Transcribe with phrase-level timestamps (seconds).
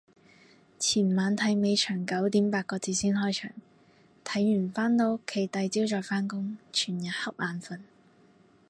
[0.79, 3.51] 前晚睇尾場九點八個字先開場，
[4.25, 7.79] 睇完返到屋企第朝再返工，全日恰眼瞓